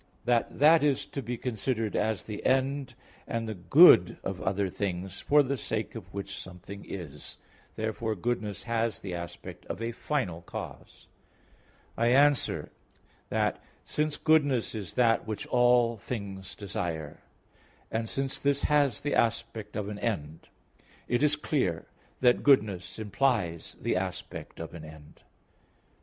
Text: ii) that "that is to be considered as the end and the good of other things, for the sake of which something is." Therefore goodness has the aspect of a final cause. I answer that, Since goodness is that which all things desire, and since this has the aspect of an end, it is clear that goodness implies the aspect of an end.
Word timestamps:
ii) 0.01 0.07
that 0.25 0.57
"that 0.57 0.83
is 0.83 1.05
to 1.05 1.21
be 1.21 1.37
considered 1.37 1.95
as 1.95 2.23
the 2.23 2.43
end 2.43 2.95
and 3.27 3.47
the 3.47 3.53
good 3.53 4.17
of 4.23 4.41
other 4.41 4.67
things, 4.67 5.19
for 5.21 5.43
the 5.43 5.55
sake 5.57 5.93
of 5.93 6.11
which 6.11 6.39
something 6.41 6.83
is." 6.89 7.37
Therefore 7.75 8.15
goodness 8.15 8.63
has 8.63 8.97
the 8.97 9.13
aspect 9.13 9.63
of 9.67 9.79
a 9.79 9.91
final 9.91 10.41
cause. 10.41 11.05
I 11.95 12.07
answer 12.07 12.71
that, 13.29 13.61
Since 13.83 14.17
goodness 14.17 14.73
is 14.73 14.95
that 14.95 15.27
which 15.27 15.45
all 15.45 15.97
things 15.97 16.55
desire, 16.55 17.21
and 17.91 18.09
since 18.09 18.39
this 18.39 18.63
has 18.63 19.01
the 19.01 19.13
aspect 19.13 19.75
of 19.75 19.87
an 19.87 19.99
end, 19.99 20.49
it 21.07 21.21
is 21.21 21.35
clear 21.35 21.85
that 22.21 22.41
goodness 22.41 22.97
implies 22.97 23.77
the 23.79 23.95
aspect 23.97 24.59
of 24.59 24.73
an 24.73 24.83
end. 24.83 25.21